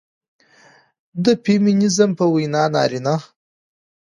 د 1.23 1.25
فيمينزم 1.43 2.11
په 2.19 2.25
وينا 2.33 2.63
نارينه 2.73 3.15